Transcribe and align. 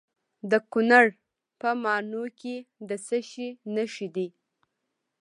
د 0.51 0.53
کونړ 0.71 1.05
په 1.59 1.69
ماڼوګي 1.83 2.35
کې 2.41 2.55
د 2.87 2.91
څه 3.05 3.17
شي 3.29 3.47
نښې 3.73 4.07
دي؟ 4.15 4.27